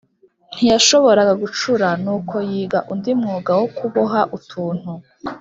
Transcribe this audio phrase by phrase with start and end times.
[0.53, 4.91] Ntiyashoboraga gucura, nuko yiga undi mwuga wo kuboha utuntu